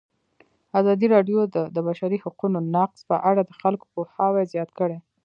[0.79, 4.97] ازادي راډیو د د بشري حقونو نقض په اړه د خلکو پوهاوی زیات کړی.